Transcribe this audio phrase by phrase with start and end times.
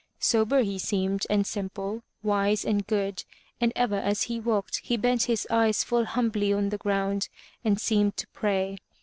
[0.17, 3.23] Sober he seemed, and simple, wise and good,
[3.59, 7.29] and ever as he walked he bent his eyes full humbly on the ground,
[7.63, 8.77] and seemed to pray.